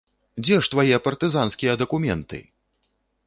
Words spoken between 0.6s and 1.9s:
ж твае партызанскія